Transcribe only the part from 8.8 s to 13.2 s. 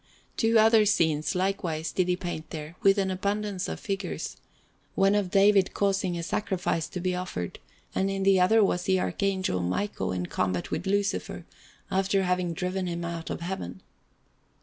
the Archangel Michael in combat with Lucifer, after having driven him